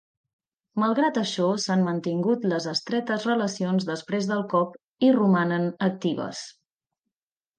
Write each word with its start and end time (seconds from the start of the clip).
Malgrat 0.83 1.17
això, 1.21 1.49
s'han 1.65 1.83
mantingut 1.87 2.47
les 2.53 2.65
estretes 2.71 3.27
relacions 3.31 3.87
després 3.91 4.29
del 4.31 4.41
cop, 4.55 4.73
i 5.09 5.13
romanen 5.19 5.71
actives. 5.91 6.41